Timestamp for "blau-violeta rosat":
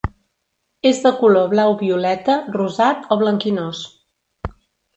1.51-3.07